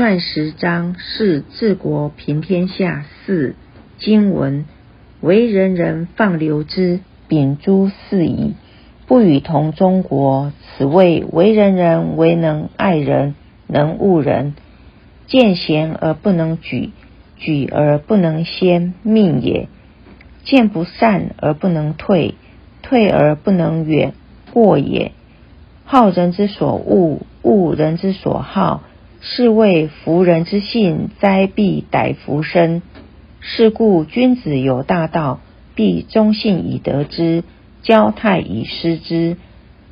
[0.00, 3.54] 传十章是治国平天下四
[3.98, 4.64] 经文，
[5.20, 8.54] 为人人放流之，秉诸四夷，
[9.06, 10.54] 不与同中国。
[10.78, 13.34] 此谓为人人为能爱人，
[13.66, 14.54] 能恶人。
[15.26, 16.92] 见贤而不能举，
[17.36, 19.68] 举而不能先，命也；
[20.44, 22.36] 见不善而不能退，
[22.80, 24.14] 退而不能远，
[24.54, 25.12] 过也。
[25.84, 28.84] 好人之所恶，恶人之所好。
[29.22, 32.80] 是谓夫人之性，灾必逮夫身。
[33.40, 35.40] 是故君子有大道，
[35.74, 37.44] 必忠信以得之，
[37.82, 39.36] 交泰以失之。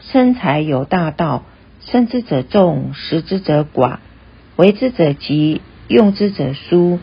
[0.00, 1.44] 生财有大道，
[1.80, 3.98] 生之者众，食之者寡，
[4.56, 6.98] 为之者急，用之者疏，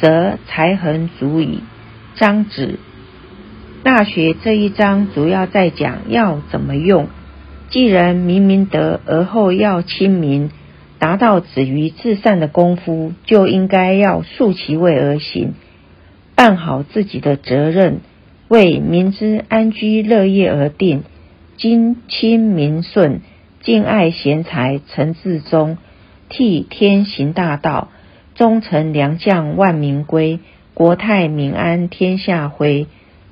[0.00, 1.60] 则财恒足矣。
[2.16, 2.80] 张子
[3.84, 7.06] 大学这一章主要在讲要怎么用。
[7.68, 10.50] 既然明明德，而后要亲民。
[11.00, 15.54] 达到止于至善的功夫，就应该要顺其位而行，
[16.36, 18.00] 办好自己的责任，
[18.48, 21.02] 为民之安居乐业而定。
[21.56, 23.22] 今亲民顺，
[23.62, 25.78] 敬爱贤才，诚自忠，
[26.28, 27.88] 替天行大道，
[28.34, 30.38] 忠臣良将万民归，
[30.74, 32.86] 国泰民安天下辉。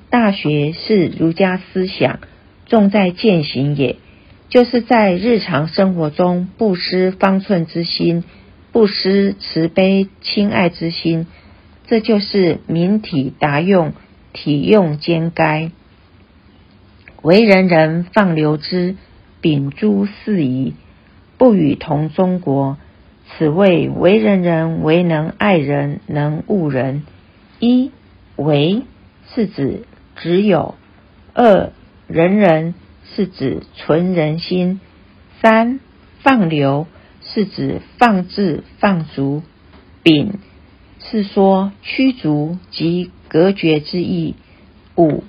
[0.09, 2.19] 大学是儒家思想，
[2.65, 3.97] 重在践行也。
[4.49, 8.23] 就是在日常生活中不失方寸之心，
[8.71, 11.27] 不失慈悲亲爱之心，
[11.85, 13.93] 这就是明体达用，
[14.33, 15.71] 体用兼该，
[17.21, 18.95] 为人人放流之，
[19.39, 20.73] 秉诸四夷，
[21.37, 22.77] 不与同中国。
[23.37, 27.03] 此谓为人人为能爱人，能恶人。
[27.59, 27.91] 一
[28.35, 28.81] 为
[29.31, 29.83] 是指
[30.15, 30.73] 只有；
[31.35, 31.71] 二
[32.07, 32.73] 人人。
[33.15, 34.79] 是指存人心；
[35.41, 35.79] 三
[36.21, 36.87] 放流
[37.23, 39.41] 是指放置放逐；
[40.03, 40.39] 丙
[40.99, 44.35] 是说驱逐及隔绝之意；
[44.95, 45.23] 五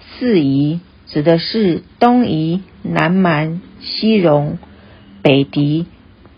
[0.00, 4.58] 四夷指的是东夷、南蛮、西戎、
[5.22, 5.86] 北狄，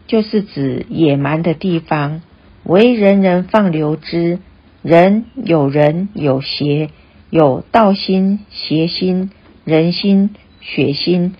[0.06, 2.22] 就是指野蛮的地方。
[2.65, 4.38] 为人人放流之，
[4.82, 6.91] 人有人有邪，
[7.31, 9.31] 有道心、邪心、
[9.65, 10.34] 人心。
[10.69, 11.31] 血腥，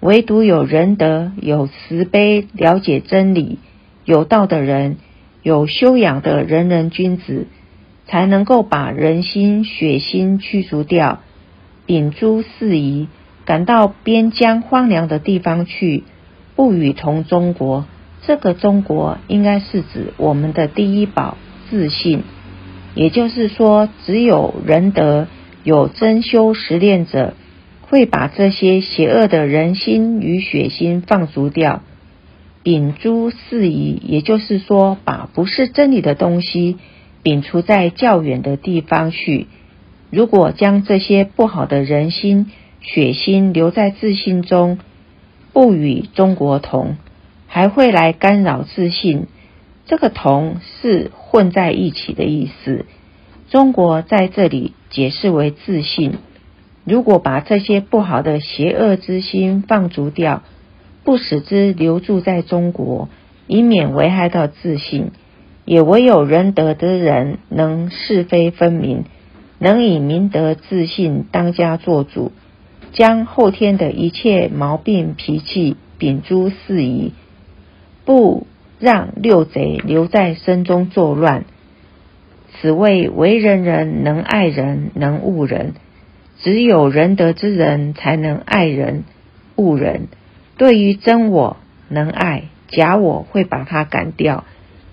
[0.00, 3.60] 唯独有仁德、有慈悲、了解真理、
[4.04, 4.96] 有道的人，
[5.44, 7.46] 有修养的仁人君子，
[8.06, 11.20] 才能够把人心、血腥驱逐掉。
[11.86, 13.06] 秉诸四夷，
[13.44, 16.02] 赶到边疆荒凉的地方去，
[16.56, 17.86] 不与同中国。
[18.22, 21.36] 这个中国，应该是指我们的第一宝——
[21.70, 22.24] 自信。
[22.96, 25.28] 也就是说，只有仁德、
[25.62, 27.34] 有真修实练者。
[27.92, 31.82] 会把这些邪恶的人心与血心放逐掉，
[32.64, 36.78] 摒诸四夷，也就是说，把不是真理的东西
[37.22, 39.46] 摒除在较远的地方去。
[40.08, 42.50] 如果将这些不好的人心、
[42.80, 44.78] 血心留在自信中，
[45.52, 46.96] 不与中国同，
[47.46, 49.26] 还会来干扰自信。
[49.84, 52.86] 这个“同”是混在一起的意思。
[53.50, 56.14] 中国在这里解释为自信。
[56.84, 60.42] 如果把这些不好的邪恶之心放逐掉，
[61.04, 63.08] 不使之留住在中国，
[63.46, 65.12] 以免危害到自信，
[65.64, 69.04] 也唯有仁德的人能是非分明，
[69.58, 72.32] 能以明德自信当家做主，
[72.92, 77.12] 将后天的一切毛病脾气秉诸四夷，
[78.04, 78.46] 不
[78.80, 81.44] 让六贼留在身中作乱。
[82.54, 85.74] 此谓为人人能爱人，能恶人。
[86.42, 89.04] 只有仁德之人才能爱人、
[89.54, 90.08] 恶人。
[90.58, 91.56] 对于真我
[91.88, 94.44] 能爱，假我会把他赶掉。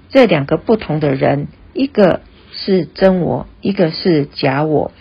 [0.09, 2.21] 这两个不同的人，一个
[2.51, 4.91] 是真我，一个是假我。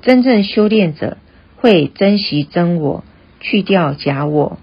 [0.00, 1.18] 真正修炼者
[1.56, 3.04] 会珍惜真我，
[3.40, 4.58] 去掉假我，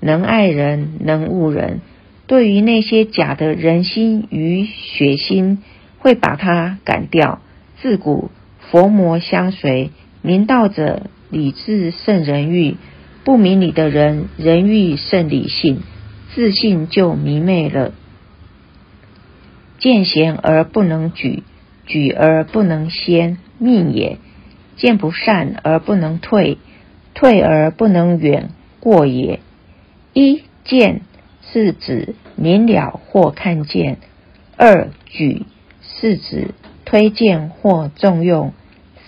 [0.00, 1.80] 能爱人，能恶人。
[2.26, 5.62] 对于那些假的人心与血心，
[5.98, 7.40] 会把他赶掉。
[7.80, 9.90] 自古佛魔相随。
[10.22, 12.76] 明道者理智胜人欲，
[13.24, 15.82] 不明理的人人欲胜理性，
[16.34, 17.92] 自信就迷昧了。
[19.78, 21.42] 见贤而不能举，
[21.86, 24.18] 举而不能先，命也；
[24.76, 26.58] 见不善而不能退，
[27.14, 29.40] 退而不能远，过也。
[30.12, 31.00] 一见
[31.50, 33.96] 是指明了或看见；
[34.58, 35.46] 二举
[35.80, 36.48] 是指
[36.84, 38.50] 推荐或重用；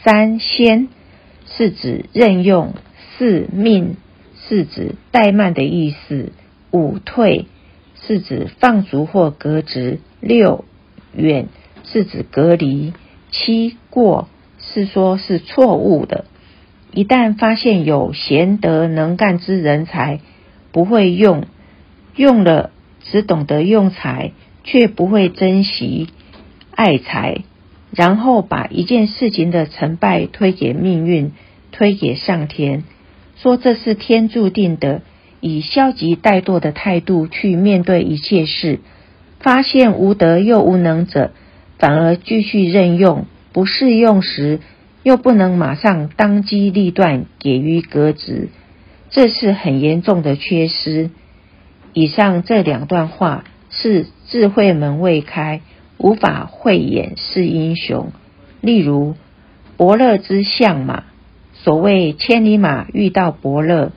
[0.03, 0.89] 三先。
[1.57, 2.75] 是指任用，
[3.19, 3.97] 四命
[4.49, 6.33] 是指怠慢的意思，
[6.71, 7.47] 五退
[8.01, 10.65] 是指放逐或革职，六
[11.15, 11.49] 远
[11.85, 12.93] 是指隔离，
[13.31, 14.29] 七过
[14.59, 16.25] 是说是错误的。
[16.93, 20.21] 一旦发现有贤德能干之人才，
[20.73, 21.45] 不会用，
[22.17, 22.71] 用了
[23.01, 24.33] 只懂得用财，
[24.65, 26.09] 却不会珍惜
[26.75, 27.45] 爱财，
[27.95, 31.33] 然后把一件事情的成败推给命运，
[31.71, 32.85] 推给上天，
[33.37, 35.03] 说这是天注定的，
[35.41, 38.81] 以消极怠惰的态度去面对一切事，
[39.41, 41.33] 发现无德又无能者，
[41.79, 44.61] 反而继续任用，不适用时。
[45.05, 48.51] 又不能马上当机立断给予革职，
[49.11, 51.11] 这是很严重的缺失。
[51.93, 55.61] 以上这两段话是智慧门未开，
[56.03, 58.11] 无法慧眼识英雄。
[58.61, 59.15] 例如
[59.77, 61.05] 伯乐之相马，
[61.55, 63.93] 所谓千里马遇到伯乐，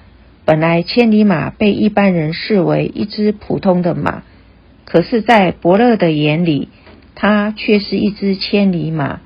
[0.45, 4.21] 本来千里马被一般人视为一只普通的马，
[4.85, 6.69] 可是，在伯乐的眼里，
[7.15, 9.21] 它却是一只千里马。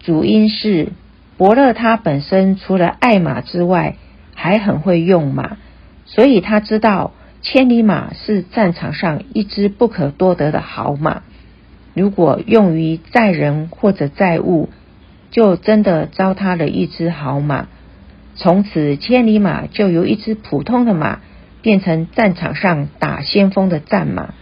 [0.00, 0.92] 主因是
[1.38, 3.96] 伯乐他本身除了爱马之外，
[4.34, 5.56] 还很会用马，
[6.04, 11.22] 所以他知道千里马是战场上一只不可多得的好马。
[11.94, 14.68] 如果用于载人或者载物，
[15.30, 17.68] 就真的糟蹋了一只好马。
[18.36, 21.20] 从此，千里马就由一只普通的马
[21.62, 24.34] 变成战场上打先锋的战马。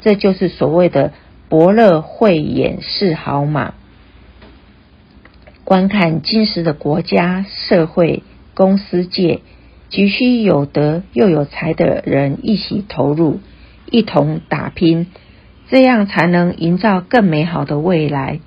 [0.00, 1.12] 这就是所谓的
[1.48, 3.74] 伯乐慧眼识好马。
[5.64, 8.22] 观看今时的国家、社会、
[8.54, 9.40] 公司界，
[9.90, 13.40] 急需有德又有才的人一起投入，
[13.90, 15.06] 一同打拼，
[15.72, 18.40] 这样才能营造更美好的未来。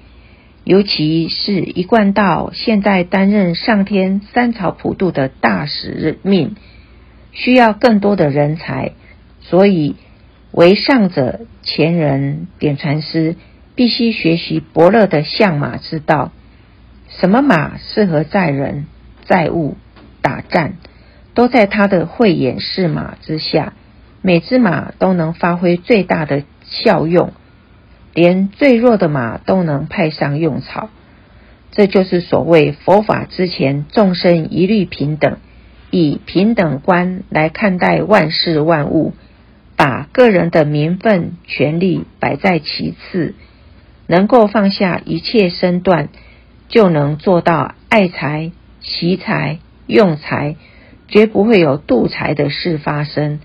[0.64, 6.56] 尤其是一贯道现在担任上天三朝普渡的大使命，
[7.32, 8.92] 需要更多的人才，
[9.42, 9.96] 所以
[10.52, 13.36] 为上者前人点传师
[13.74, 16.32] 必须学习伯乐的相马之道。
[17.10, 18.86] 什么马适合载人、
[19.24, 19.78] 载物、
[20.22, 20.76] 打战，
[21.34, 23.74] 都在他的慧眼识马之下。
[24.26, 27.32] 每只马都能发挥最大的效用，
[28.16, 30.90] 连最弱的马都能派上用场。
[31.70, 35.38] 这就是所谓佛法之前，众生一律平等，
[35.92, 39.14] 以平等观来看待万事万物，
[39.76, 43.36] 把个人的名分、权利摆在其次，
[44.08, 46.10] 能够放下一切身段。
[46.68, 48.52] 就能做到爱财、
[48.82, 50.56] 惜财、用财，
[51.08, 53.40] 绝不会有妒财的事发生。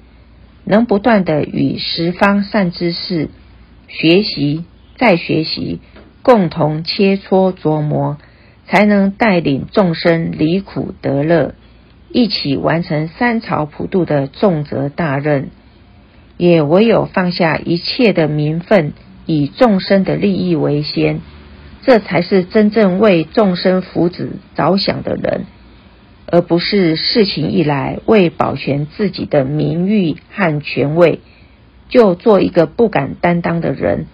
[0.65, 3.29] 能不断的与十方善知识
[3.89, 4.65] 学习、
[4.97, 5.81] 再学习，
[6.23, 8.19] 共同切磋琢磨，
[8.67, 11.55] 才能带领众生离苦得乐，
[12.11, 15.51] 一起完成三朝普渡的重责大任。
[16.37, 18.95] 也唯有放下一切的名分，
[19.27, 21.21] 以众生的利益为先。
[21.83, 25.47] 这才是真正为众生福祉着想的人，
[26.31, 31.21] 而不是事情一来为保全自己的名誉和权位，
[31.89, 34.07] 就做一个不敢担当的人，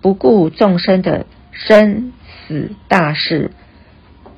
[0.00, 2.12] 不顾众生的生
[2.46, 3.50] 死大事，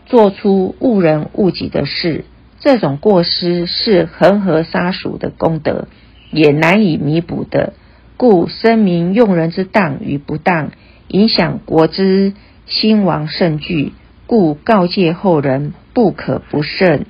[0.07, 2.25] 做出误人误己的事。
[2.59, 5.89] 这种过失是恒河沙数的功德，
[6.31, 7.75] 也难以弥补的。
[8.17, 10.73] 故声明用人之当与不当，
[11.09, 12.35] 影响国之。
[12.67, 13.95] 兴亡盛惧，
[14.29, 17.07] 故告诫后人不可不慎。